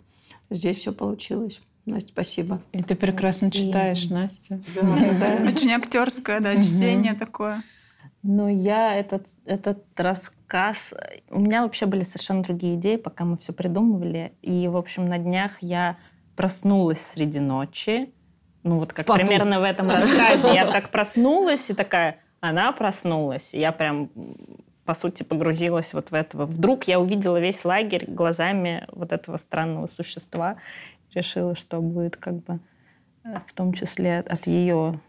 Здесь 0.51 0.77
все 0.77 0.93
получилось. 0.93 1.61
Настя, 1.87 2.11
спасибо. 2.11 2.61
И 2.73 2.83
ты 2.83 2.95
прекрасно 2.95 3.49
Спасибо. 3.49 3.69
читаешь, 3.69 4.11
Настя. 4.11 4.61
Очень 5.47 5.73
актерское, 5.73 6.41
да, 6.41 6.63
чтение 6.63 7.15
такое. 7.15 7.63
Ну, 8.23 8.49
я 8.49 8.95
этот, 8.95 9.27
этот 9.47 9.83
рассказ... 9.97 10.77
У 11.31 11.41
меня 11.41 11.63
вообще 11.63 11.87
были 11.87 12.05
совершенно 12.05 12.43
другие 12.43 12.75
идеи, 12.75 12.97
пока 12.97 13.25
мы 13.25 13.39
все 13.39 13.53
придумывали. 13.53 14.33
И, 14.43 14.69
в 14.69 14.77
общем, 14.77 15.09
на 15.09 15.19
днях 15.19 15.63
я 15.63 15.97
проснулась 16.37 17.01
среди 17.01 17.41
ночи. 17.41 18.13
Ну, 18.63 18.79
вот 18.79 18.93
как 18.93 19.07
Потом. 19.07 19.27
примерно 19.27 19.61
в 19.61 19.65
этом 19.65 19.91
рассказе. 19.91 20.55
Я 20.55 20.67
так 20.73 20.91
проснулась 20.91 21.71
и 21.71 21.75
такая... 21.75 22.19
Она 22.41 22.73
проснулась. 22.73 23.53
И 23.53 23.61
я 23.61 23.71
прям, 23.71 24.11
по 24.85 24.95
сути, 24.95 25.23
погрузилась 25.23 25.93
вот 25.93 26.11
в 26.11 26.15
этого. 26.15 26.47
Вдруг 26.47 26.85
я 26.85 26.99
увидела 26.99 27.39
весь 27.39 27.65
лагерь 27.65 28.07
глазами 28.09 28.87
вот 28.93 29.13
этого 29.13 29.37
странного 29.37 29.89
существа. 29.89 30.57
Решила, 31.15 31.55
что 31.55 31.81
будет 31.81 32.17
как 32.17 32.43
бы 32.45 32.61
э, 33.25 33.35
в 33.47 33.53
том 33.53 33.75
числе 33.75 34.21
от 34.21 34.47
ее 34.47 35.01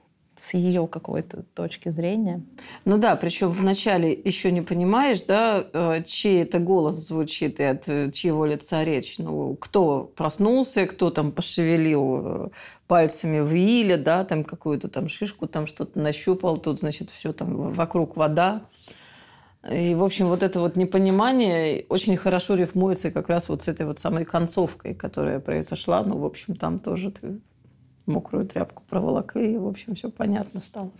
с 0.42 0.54
ее 0.54 0.88
какой-то 0.88 1.44
точки 1.54 1.90
зрения. 1.90 2.42
Ну 2.86 2.98
да, 2.98 3.16
причем 3.16 3.52
вначале 3.52 4.12
еще 4.12 4.52
не 4.52 4.62
понимаешь, 4.62 5.22
да, 5.24 5.64
э, 5.72 6.04
чей 6.04 6.42
это 6.42 6.60
голос 6.60 6.96
звучит 6.96 7.60
и 7.60 7.64
от 7.64 7.88
э, 7.88 8.12
чьего 8.12 8.46
лица 8.46 8.84
речь. 8.84 9.20
Ну, 9.20 9.56
кто 9.56 10.12
проснулся, 10.16 10.88
кто 10.88 11.12
там 11.12 11.32
пошевелил 11.32 12.22
э, 12.24 12.50
пальцами 12.88 13.40
в 13.40 13.54
иле, 13.54 13.98
да, 13.98 14.26
там 14.26 14.44
какую-то 14.44 14.88
там 14.88 15.10
шишку, 15.10 15.48
там 15.48 15.68
что-то 15.68 16.00
нащупал, 16.00 16.58
тут, 16.58 16.80
значит, 16.80 17.12
все 17.12 17.34
там 17.34 17.72
вокруг 17.72 18.18
вода. 18.18 18.64
И, 19.70 19.94
в 19.94 20.04
общем, 20.04 20.26
вот 20.26 20.42
это 20.42 20.60
вот 20.60 20.76
непонимание 20.76 21.86
очень 21.88 22.18
хорошо 22.18 22.56
рифмуется 22.56 23.12
как 23.12 23.30
раз 23.30 23.48
вот 23.48 23.62
с 23.62 23.68
этой 23.68 23.86
вот 23.86 24.00
самой 24.00 24.26
концовкой, 24.26 24.96
которая 24.96 25.40
произошла. 25.40 26.02
Ну, 26.02 26.18
в 26.18 26.26
общем, 26.26 26.56
там 26.56 26.80
тоже 26.80 27.14
мокрую 28.12 28.46
тряпку 28.46 28.84
проволокли, 28.90 29.54
и, 29.54 29.58
в 29.58 29.68
общем, 29.68 29.96
все 29.96 30.10
понятно 30.10 30.60
стало. 30.60 30.92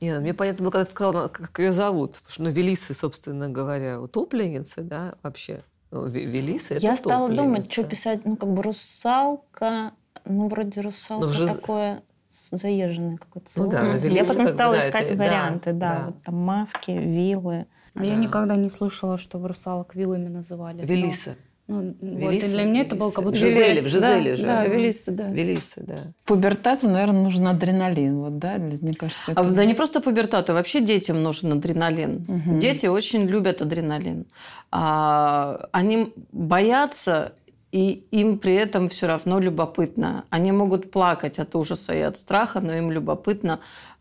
Нет, 0.00 0.20
мне 0.20 0.32
понятно 0.34 0.62
было, 0.64 0.70
когда 0.70 0.84
ты 0.84 0.90
сказала, 0.92 1.28
как 1.28 1.58
ее 1.58 1.72
зовут. 1.72 2.12
Потому 2.16 2.30
что, 2.32 2.42
ну, 2.44 2.50
Велисы, 2.50 2.94
собственно 2.94 3.48
говоря, 3.48 4.00
утопленницы, 4.00 4.82
да, 4.82 5.14
вообще. 5.22 5.62
Ну, 5.90 6.06
Ве- 6.06 6.24
Велисы– 6.24 6.74
это 6.76 6.84
Я 6.86 6.96
стала 6.96 7.28
думать, 7.28 7.72
что 7.72 7.82
писать, 7.82 8.24
ну, 8.24 8.36
как 8.36 8.48
бы 8.48 8.62
русалка, 8.62 9.92
ну, 10.24 10.48
вроде 10.48 10.82
русалка 10.82 11.26
Ну, 11.26 11.32
жиз- 11.32 11.54
такое 11.56 12.02
заезженное 12.50 13.16
какое-то 13.16 13.50
Ну 13.56 13.62
слово. 13.64 13.70
да, 13.70 13.86
Я 13.86 13.96
Велиса 13.96 14.28
потом 14.30 14.36
как 14.46 14.46
бы, 14.46 14.54
стала 14.54 14.76
да, 14.76 14.86
искать 14.88 15.04
это- 15.06 15.14
да, 15.16 15.24
варианты, 15.24 15.72
да, 15.72 15.94
да. 15.98 16.06
вот 16.06 16.22
там 16.22 16.34
мавки, 16.36 16.90
вилы. 16.92 17.66
Я 17.94 18.02
Да. 18.02 18.14
никогда 18.14 18.54
не 18.56 18.68
слышала, 18.68 19.18
что 19.18 19.44
русалок 19.44 19.94
вилами 19.96 20.28
называли. 20.28 20.84
Велисы. 20.86 21.36
Ну, 21.68 21.82
вот, 21.82 21.96
и 22.00 22.06
Велисы, 22.06 22.48
для 22.48 22.64
меня 22.64 22.80
это 22.80 22.96
было 22.96 23.10
как 23.10 23.24
будто... 23.24 23.36
Жизели, 23.36 23.82
в 23.82 23.88
Жизели 23.88 24.30
да, 24.30 24.34
же. 24.34 24.42
Да, 24.46 24.66
Велиса, 24.66 25.12
да. 25.12 25.28
Велисы, 25.28 25.82
да. 25.86 25.98
Пубертату, 26.24 26.88
наверное, 26.88 27.22
нужен 27.24 27.46
адреналин. 27.46 28.20
Вот, 28.20 28.38
да? 28.38 28.56
Мне 28.56 28.94
кажется, 28.94 29.32
А 29.34 29.42
это... 29.42 29.50
да 29.50 29.64
не 29.66 29.74
просто 29.74 30.00
пубертату, 30.00 30.54
вообще 30.54 30.80
детям 30.80 31.22
нужен 31.22 31.52
адреналин. 31.52 32.24
Мгм. 32.26 32.58
Дети 32.58 32.86
очень 32.86 33.26
любят 33.26 33.60
адреналин. 33.60 34.24
А, 34.70 35.68
они 35.72 36.14
боятся, 36.32 37.32
и 37.70 38.02
им 38.12 38.38
при 38.38 38.54
этом 38.54 38.88
все 38.88 39.06
равно 39.06 39.38
любопытно. 39.38 40.24
Они 40.30 40.52
могут 40.52 40.90
плакать 40.90 41.38
от 41.38 41.54
ужаса 41.54 41.92
и 41.92 42.00
от 42.00 42.16
страха, 42.16 42.60
но 42.60 42.72
им 42.72 42.90
любопытно, 42.90 43.52
а, 43.52 43.97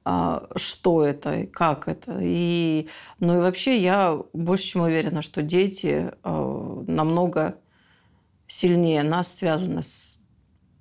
что 0.55 1.03
это, 1.05 1.47
как 1.51 1.87
это. 1.87 2.19
И, 2.21 2.87
ну 3.19 3.37
и 3.37 3.41
вообще 3.41 3.77
я 3.77 4.19
больше 4.33 4.65
чем 4.65 4.81
уверена, 4.81 5.21
что 5.21 5.41
дети 5.41 6.11
а, 6.23 6.83
намного 6.87 7.55
сильнее 8.47 9.03
нас 9.03 9.35
связаны 9.35 9.83
с 9.83 10.21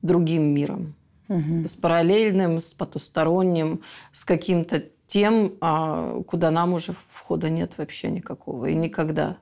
другим 0.03 0.55
миром 0.55 0.95
Мгм. 1.29 1.69
с 1.69 1.75
параллельным, 1.75 2.61
с 2.61 2.73
потусторонним, 2.73 3.81
с 4.13 4.25
каким-то 4.25 4.85
тем, 5.09 5.55
а, 5.61 6.23
куда 6.23 6.51
нам 6.51 6.75
уже 6.75 6.95
входа 7.11 7.49
нет 7.49 7.79
вообще 7.79 8.11
никакого 8.11 8.67
и 8.67 8.75
никогда. 8.75 9.39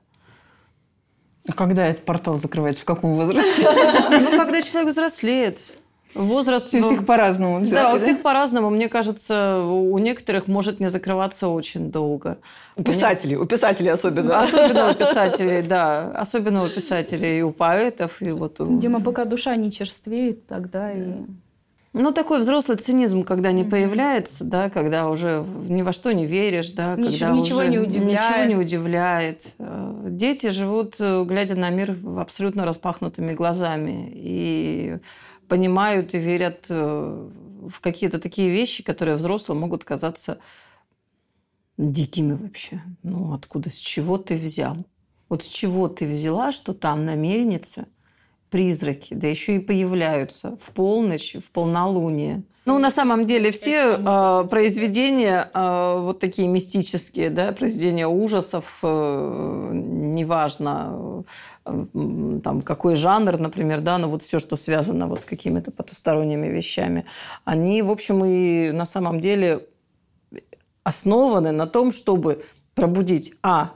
А 1.47 1.53
когда 1.53 1.85
этот 1.85 2.05
портал 2.05 2.37
закрывается? 2.37 2.81
В 2.81 2.85
каком 2.85 3.15
возрасте? 3.15 3.63
Ну, 4.09 4.37
когда 4.37 4.61
человек 4.63 4.91
взрослеет, 4.91 5.77
возраст... 6.15 6.73
У 6.73 6.81
всех 6.81 7.05
по-разному. 7.05 7.65
Да, 7.65 7.93
у 7.93 7.99
всех 7.99 8.21
по-разному. 8.21 8.69
Мне 8.69 8.89
кажется, 8.89 9.59
у 9.61 9.97
некоторых 9.97 10.47
может 10.47 10.79
не 10.79 10.89
закрываться 10.89 11.47
очень 11.47 11.91
долго. 11.91 12.37
У 12.75 12.83
писателей, 12.83 13.37
у 13.37 13.45
писателей 13.45 13.91
особенно. 13.91 14.39
Особенно 14.41 14.89
у 14.91 14.93
писателей, 14.97 15.61
да. 15.61 16.11
Особенно 16.15 16.63
у 16.63 16.69
писателей 16.69 17.39
и 17.39 17.41
у 17.41 17.51
поэтов, 17.51 18.21
и 18.21 18.31
вот 18.31 18.59
у... 18.59 18.79
Дима, 18.79 19.01
пока 19.01 19.25
душа 19.25 19.55
не 19.55 19.71
черствеет, 19.71 20.47
тогда 20.47 20.91
и... 20.91 21.13
Ну, 21.97 22.11
такой 22.11 22.41
взрослый 22.41 22.77
цинизм, 22.77 23.23
когда 23.23 23.53
не 23.53 23.63
появляется, 23.63 24.43
да, 24.43 24.69
когда 24.69 25.07
уже 25.07 25.45
ни 25.69 25.81
во 25.81 25.93
что 25.93 26.11
не 26.11 26.25
веришь, 26.25 26.71
да, 26.71 26.93
Ничего- 26.95 27.27
когда 27.27 27.29
ничего 27.29 27.59
уже 27.59 27.69
не 27.69 27.79
удивляет. 27.79 28.11
Ничего 28.11 28.43
не 28.49 28.55
удивляет. 28.57 29.55
Дети 30.03 30.49
живут, 30.49 30.97
э, 30.99 31.23
глядя 31.23 31.55
на 31.55 31.69
мир 31.69 31.95
абсолютно 32.17 32.65
распахнутыми 32.65 33.33
глазами 33.33 34.11
и 34.13 34.97
понимают 35.47 36.13
и 36.13 36.19
верят 36.19 36.67
э, 36.69 37.29
в 37.69 37.79
какие-то 37.81 38.19
такие 38.19 38.49
вещи, 38.49 38.83
которые 38.83 39.15
взрослым 39.15 39.59
могут 39.59 39.83
казаться 39.83 40.39
дикими 41.77 42.33
вообще. 42.33 42.81
Ну, 43.03 43.33
откуда, 43.33 43.69
с 43.69 43.77
чего 43.77 44.17
ты 44.17 44.35
взял? 44.35 44.77
Вот 45.29 45.43
с 45.43 45.47
чего 45.47 45.87
ты 45.87 46.07
взяла, 46.07 46.51
что 46.51 46.73
там 46.73 47.05
на 47.05 47.15
мельнице 47.15 47.87
призраки, 48.49 49.13
да 49.13 49.27
еще 49.27 49.55
и 49.55 49.59
появляются 49.59 50.57
в 50.61 50.71
полночь, 50.71 51.35
в 51.35 51.51
полнолуние. 51.51 52.43
Ну, 52.65 52.79
на 52.79 52.89
самом 52.89 53.27
деле, 53.27 53.51
все 53.51 53.95
э, 53.95 54.47
произведения, 54.49 55.51
э, 55.53 55.99
вот 55.99 56.19
такие 56.19 56.47
мистические, 56.47 57.29
да, 57.29 57.51
произведения 57.51 58.07
ужасов, 58.07 58.79
э, 58.81 59.69
неважно, 59.73 61.23
э, 61.63 61.85
там, 62.43 62.63
какой 62.63 62.95
жанр, 62.95 63.37
например, 63.37 63.81
да, 63.83 63.99
но 63.99 64.09
вот 64.09 64.23
все, 64.23 64.39
что 64.39 64.55
связано 64.55 65.07
вот 65.07 65.21
с 65.21 65.25
какими-то 65.25 65.69
потусторонними 65.69 66.47
вещами, 66.47 67.05
они, 67.43 67.83
в 67.83 67.91
общем, 67.91 68.25
и 68.25 68.71
на 68.71 68.87
самом 68.87 69.19
деле 69.19 69.67
основаны 70.83 71.51
на 71.51 71.67
том, 71.67 71.91
чтобы 71.91 72.43
пробудить, 72.73 73.35
а, 73.43 73.73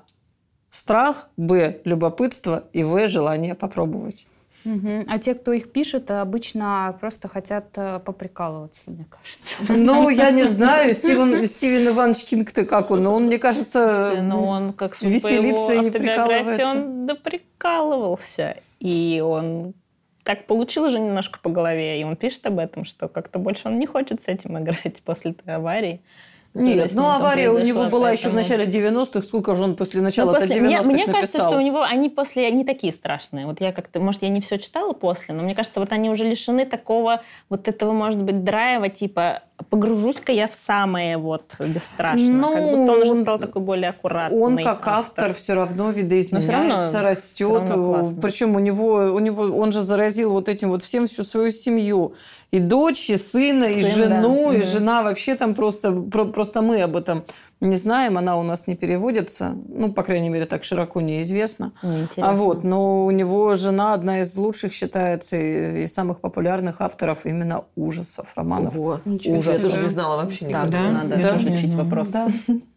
страх, 0.72 1.30
б, 1.38 1.82
любопытство 1.84 2.64
и 2.74 2.84
в, 2.84 3.08
желание 3.08 3.54
попробовать. 3.54 4.28
Мгм. 4.66 5.06
А 5.08 5.20
те, 5.20 5.36
кто 5.36 5.54
их 5.54 5.72
пишет, 5.72 6.12
обычно 6.12 6.98
просто 7.00 7.28
хотят 7.28 7.70
э, 7.76 8.00
поприкалываться, 8.00 8.92
мне 8.92 9.06
кажется. 9.10 9.56
Ну, 9.70 10.10
я 10.10 10.32
не 10.32 10.44
знаю, 10.44 10.94
Стивен, 10.94 11.46
Стивен 11.46 11.88
Иванович 11.88 12.26
Кинг-то 12.26 12.66
как 12.66 12.92
он, 12.92 13.04
но 13.04 13.16
он, 13.16 13.26
мне 13.26 13.38
кажется, 13.38 14.22
Но 14.22 14.46
он, 14.46 14.74
как 14.74 15.02
веселится 15.02 15.74
и 15.74 15.80
не 15.80 15.88
автобиографии, 15.88 16.44
прикалывается. 16.44 16.66
он 16.66 17.06
доприкалывался. 17.08 18.58
И 18.80 19.24
он 19.26 19.74
так 20.24 20.46
получил 20.46 20.84
уже 20.84 21.00
немножко 21.00 21.40
по 21.42 21.50
голове, 21.50 22.00
и 22.00 22.04
он 22.04 22.16
пишет 22.16 22.46
об 22.46 22.60
этом, 22.60 22.86
что 22.86 23.08
как-то 23.08 23.40
больше 23.40 23.68
он 23.68 23.80
не 23.80 23.86
хочет 23.86 24.22
с 24.22 24.28
этим 24.28 24.58
играть 24.60 25.02
после 25.06 25.32
этой 25.32 25.56
аварии. 25.56 26.02
Нет, 26.54 26.94
ну 26.96 27.10
авария 27.10 27.52
у 27.52 27.60
него 27.60 27.86
была 27.86 28.12
еще 28.12 28.30
в 28.30 28.34
начале 28.34 28.66
90-х. 28.66 29.22
Сколько 29.22 29.54
же 29.56 29.64
он 29.64 29.76
после 29.76 30.00
Ну, 30.00 30.06
начала-то 30.06 30.42
после- 30.42 30.62
мне, 30.62 30.78
90-х 30.78 30.92
мне 30.92 31.06
кажется, 31.06 31.20
написал? 31.38 31.48
что 31.52 31.58
у 31.58 31.62
него 31.62 31.84
они 31.84 32.10
после 32.10 32.52
не 32.52 32.64
такие 32.64 32.92
страшные. 32.92 33.46
Вот 33.46 33.62
я 33.62 33.72
как-то, 33.72 34.00
может, 34.00 34.24
я 34.24 34.30
не 34.30 34.42
все 34.42 34.58
читала 34.58 34.94
после, 34.94 35.36
но 35.36 35.44
мне 35.44 35.54
кажется, 35.56 35.80
вот 35.80 35.92
они 35.92 36.10
уже 36.10 36.24
лишены 36.24 36.66
такого 36.66 37.22
вот 37.50 37.68
этого, 37.68 37.92
может 37.92 38.22
быть, 38.24 38.44
драйва, 38.44 38.90
типа 38.90 39.44
погружусь-ка 39.70 40.32
я 40.32 40.48
в 40.48 40.56
самое 40.56 41.18
вот 41.18 41.56
бесстрашное. 41.60 42.30
Ну, 42.30 42.54
как 42.54 42.64
будто 42.64 42.92
он 42.94 43.02
уже 43.02 43.12
он- 43.12 43.22
стал 43.22 43.40
такой 43.40 43.62
более 43.62 43.90
аккуратный. 43.90 44.40
Он 44.40 44.58
как 44.58 44.88
автор 44.88 45.34
все 45.34 45.54
равно 45.54 45.92
видоизменяется, 45.92 46.90
всё 46.90 47.02
растет. 47.02 47.70
равно 47.70 47.84
классно. 47.84 48.22
Причем 48.22 48.56
у 48.56 48.60
него, 48.60 48.94
у 49.14 49.20
него, 49.20 49.44
он 49.44 49.72
же 49.72 49.82
заразил 49.82 50.32
вот 50.32 50.50
этим 50.50 50.70
вот 50.70 50.84
всем 50.84 51.08
всю 51.08 51.24
свою 51.24 51.52
семью. 51.52 52.14
И 52.52 52.58
дочь, 52.60 53.10
и 53.12 53.18
сына, 53.18 53.66
и 53.66 53.84
Сын, 53.84 53.96
жену, 54.10 54.48
да. 54.50 54.54
и 54.56 54.58
Мгм. 54.60 54.66
жена 54.66 55.04
вообще 55.04 55.36
там 55.36 55.54
просто, 55.54 55.92
про- 55.92 56.26
просто 56.26 56.62
мы 56.64 56.82
об 56.82 56.96
этом 56.96 57.24
не 57.62 57.76
знаем, 57.76 58.18
она 58.18 58.38
у 58.38 58.44
нас 58.44 58.68
не 58.68 58.76
переводится. 58.76 59.56
Ну, 59.68 59.92
по 59.92 60.04
крайней 60.04 60.30
мере, 60.30 60.46
так 60.46 60.64
широко 60.64 61.02
неизвестно. 61.02 61.74
Неинтересно. 61.84 62.30
А 62.30 62.34
вот, 62.34 62.64
но 62.64 63.06
у 63.06 63.12
него 63.12 63.56
жена 63.56 63.94
одна 63.94 64.22
из 64.22 64.36
лучших 64.38 64.72
считается 64.74 65.36
и, 65.36 65.84
и 65.84 65.88
самых 65.88 66.22
популярных 66.22 66.80
авторов 66.80 67.26
именно 67.26 67.66
ужасов, 67.76 68.32
романов. 68.36 68.76
Ого. 68.76 69.02
Ничего 69.04 69.36
Я 69.36 69.60
даже 69.60 69.82
не 69.82 69.88
знала 69.88 70.24
вообще 70.24 70.46
Да, 70.46 70.62
никогда. 70.62 70.78
Да? 70.84 70.92
надо 70.92 71.18
Да. 71.18 71.38
изучить 71.38 71.76
Да. 71.76 71.84
вопрос. 71.84 72.10
Да, 72.10 72.28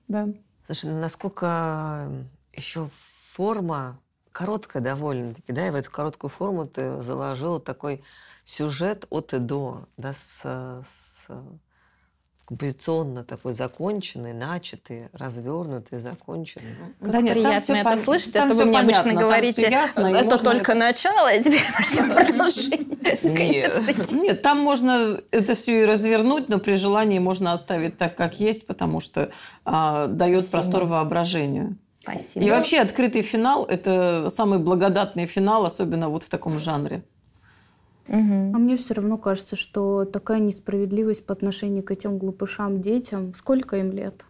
да. 0.09 0.29
Слушай, 0.67 0.91
ну 0.91 1.01
насколько 1.01 2.09
еще 2.57 2.89
форма 3.35 3.99
короткая 4.33 4.83
довольно-таки, 4.83 5.53
да, 5.53 5.69
и 5.69 5.71
в 5.71 5.75
эту 5.75 5.91
короткую 5.91 6.31
форму 6.31 6.67
ты 6.67 7.01
заложила 7.01 7.61
такой 7.61 8.03
сюжет 8.45 9.07
от 9.11 9.35
и 9.35 9.39
до, 9.39 9.85
да, 9.97 10.13
с, 10.13 10.41
с 10.43 11.29
композиционно 12.47 13.25
такой 13.25 13.53
законченный, 13.53 14.33
начатый, 14.33 15.09
развернутый, 15.13 15.99
законченный. 15.99 16.75
Ну, 17.01 17.11
Да 17.13 17.21
нет, 17.21 17.35
там 17.35 17.43
Приятно 17.45 17.61
всё 17.61 17.77
это 17.77 17.91
пон- 17.91 18.05
слышать, 18.05 18.33
там 18.33 18.45
это 18.51 18.55
всё 18.55 18.65
вы 18.65 18.69
мне 18.71 18.79
понятно, 18.81 19.01
обычно 19.01 19.21
там 19.21 19.29
говорите, 19.29 19.63
ясно, 19.71 20.07
это 20.07 20.25
можно 20.31 20.51
только 20.51 20.75
начало, 20.75 21.29
а 21.29 21.39
теперь 21.39 21.61
мы 21.79 21.85
ждем 21.85 22.13
продолжение. 22.13 23.19
Нет. 23.23 24.11
Нет, 24.11 24.43
там 24.43 24.59
можно 24.59 25.21
это 25.31 25.55
все 25.55 25.83
и 25.83 25.85
развернуть, 25.85 26.49
но 26.49 26.59
при 26.59 26.75
желании 26.75 27.19
можно 27.19 27.53
оставить 27.53 27.97
так, 27.97 28.17
как 28.17 28.41
есть, 28.41 28.67
потому 28.67 29.01
что 29.01 29.31
а, 29.65 30.07
дает 30.09 30.45
Спасибо. 30.47 30.51
простор 30.63 30.85
воображению. 30.85 31.77
Спасибо. 32.03 32.45
И 32.45 32.51
вообще 32.51 32.81
открытый 32.81 33.23
финал– 33.23 33.65
это 33.69 34.29
самый 34.29 34.59
благодатный 34.59 35.27
финал, 35.27 35.65
особенно 35.65 36.09
вот 36.09 36.25
в 36.25 36.29
таком 36.31 36.59
жанре. 36.59 37.05
Мгм. 38.09 38.55
А 38.55 38.59
мне 38.59 38.77
все 38.77 38.95
равно 38.95 39.17
кажется, 39.17 39.55
что 39.57 40.05
такая 40.05 40.41
несправедливость 40.41 41.25
по 41.25 41.33
отношению 41.33 41.83
к 41.83 41.91
этим 41.91 42.19
глупышам 42.19 42.81
детям. 42.81 43.35
Сколько 43.35 43.77
им 43.77 43.91
лет? 43.93 44.25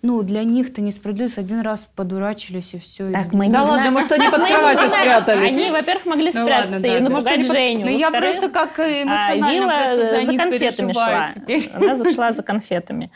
Ну, 0.00 0.22
для 0.22 0.44
них-то 0.44 0.80
несправедливость. 0.80 1.38
Один 1.38 1.60
раз 1.60 1.88
подурачились 1.96 2.72
и 2.74 2.78
все. 2.78 3.10
Так, 3.10 3.32
мы 3.32 3.46
не 3.48 3.52
Да 3.52 3.62
ладно, 3.62 3.74
знаем. 3.76 3.92
может, 3.94 4.12
они 4.12 4.28
под 4.30 4.44
кроватью 4.44 4.88
спрятались. 4.90 5.50
Они, 5.50 5.70
во-первых, 5.72 6.06
могли 6.06 6.26
Ну 6.26 6.30
спрятаться 6.32 6.72
ладно, 6.72 6.86
и 6.86 6.88
да, 6.90 6.98
да. 6.98 7.00
напугать 7.00 7.24
Может, 7.24 7.26
они 7.38 7.44
под- 7.48 7.56
Женю. 7.56 7.84
Ну, 7.86 7.90
я 7.98 8.10
просто 8.12 8.48
как 8.48 8.78
а, 8.78 9.02
эмоционально 9.02 9.50
Вилла 9.50 9.72
просто 9.86 10.04
за 10.04 10.10
за 10.24 10.30
них 10.32 10.40
конфетами 10.40 10.92
шла. 10.92 11.30
теперь. 11.34 11.70
Она 11.74 11.96
зашла 11.96 12.32
за 12.32 12.42
конфетами. 12.44 13.10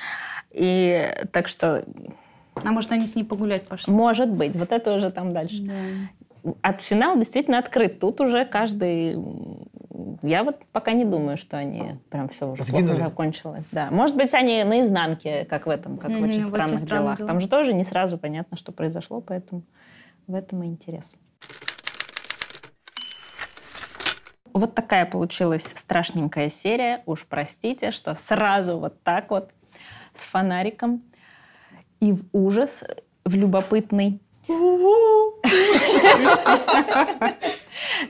И 0.50 1.09
так 1.33 1.47
что, 1.47 1.85
А 2.57 2.73
может, 2.73 2.90
они 2.90 3.07
с 3.07 3.14
ней 3.14 3.23
погулять 3.25 3.62
пошли? 3.69 3.92
может 3.92 4.28
быть, 4.28 4.57
вот 4.57 4.73
это 4.73 4.95
уже 4.97 5.11
там 5.12 5.33
дальше. 5.33 5.62
Да. 5.62 5.73
От 6.61 6.80
финал 6.80 7.16
действительно 7.16 7.58
открыт. 7.58 8.00
Тут 8.00 8.20
уже 8.20 8.44
каждый... 8.44 9.16
Я 10.22 10.42
вот 10.42 10.64
пока 10.72 10.92
не 10.92 11.04
думаю, 11.04 11.37
что 11.37 11.56
они 11.56 11.96
прям 12.11 12.28
все 12.28 12.50
уже 12.50 12.62
плохо 12.64 12.96
закончилось. 12.96 13.68
Да. 13.70 13.90
Может 13.90 14.16
быть, 14.16 14.34
они 14.34 14.64
наизнанке, 14.64 15.44
как 15.44 15.66
в 15.66 15.70
этом, 15.70 15.99
как 15.99 16.11
очень 16.11 16.20
в 16.20 16.25
«Очень 16.25 16.44
странных 16.44 16.80
странных 16.80 16.84
делах. 16.87 17.18
делах». 17.18 17.28
Там 17.28 17.40
же 17.40 17.49
тоже 17.49 17.72
не 17.72 17.84
сразу 17.84 18.18
понятно, 18.18 18.56
что 18.56 18.72
произошло, 18.72 19.20
поэтому 19.20 19.62
в 20.26 20.34
этом 20.34 20.62
и 20.64 20.66
интерес. 20.66 21.14
Вот 24.52 24.75
такая 24.75 25.06
получилась 25.06 25.64
страшненькая 25.64 26.50
серия. 26.50 27.02
Уж 27.06 27.25
простите, 27.26 27.90
что 27.90 28.14
сразу 28.14 28.78
вот 28.78 29.02
так 29.02 29.30
вот 29.30 29.50
с 30.14 30.25
фонариком 30.25 31.02
и 32.00 32.12
в 32.12 32.25
ужас, 32.32 32.84
в 33.25 33.34
любопытный. 33.34 34.21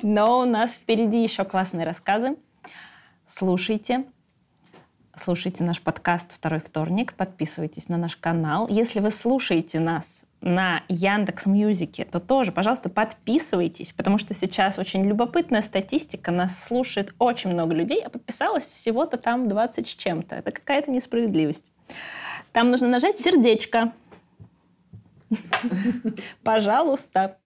Но 0.03 0.41
у 0.41 0.45
нас 0.45 0.75
впереди 0.75 1.23
еще 1.23 1.45
классные 1.45 1.87
рассказы. 1.87 2.37
Слушайте. 3.27 4.05
Слушайте 5.15 5.63
наш 5.63 5.83
подкаст 5.83 6.33
«Второй 6.33 6.61
вторник», 6.61 7.13
подписывайтесь 7.15 7.89
на 7.91 7.99
наш 7.99 8.17
канал. 8.17 8.67
Если 8.69 8.99
вы 9.01 9.11
слушаете 9.11 9.79
нас 9.79 10.25
на 10.41 10.83
Яндекс 10.89 11.45
Мьюзике, 11.45 12.07
то 12.07 12.19
тоже, 12.19 12.51
пожалуйста, 12.51 12.89
подписывайтесь, 12.89 13.93
потому 13.93 14.17
что 14.17 14.35
сейчас 14.35 14.79
очень 14.79 15.05
любопытная 15.07 15.61
статистика, 15.61 16.31
нас 16.31 16.65
слушает 16.65 17.15
очень 17.19 17.51
много 17.51 17.75
людей, 17.75 18.03
а 18.03 18.09
подписалось 18.09 18.65
всего-то 18.65 19.19
там 19.19 19.49
20 19.49 19.87
с 19.87 19.91
чем-то. 19.91 20.37
Это 20.37 20.51
какая-то 20.51 20.91
несправедливость. 20.91 21.71
Там 22.53 22.71
нужно 22.71 22.89
нажать 22.89 23.21
сердечко. 23.21 23.93
Пожалуйста. 26.43 27.37